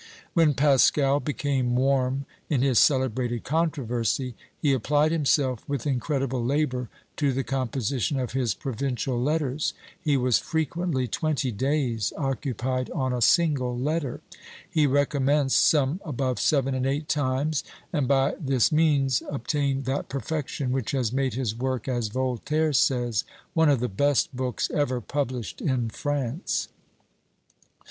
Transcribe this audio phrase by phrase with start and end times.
[0.33, 7.31] When Pascal became warm in his celebrated controversy, he applied himself with incredible labour to
[7.31, 13.77] the composition of his "Provincial Letters." He was frequently twenty days occupied on a single
[13.77, 14.21] letter.
[14.67, 17.63] He recommenced some above seven and eight times,
[17.93, 23.23] and by this means obtained that perfection which has made his work, as Voltaire says,
[23.53, 26.69] "one of the best books ever published in France."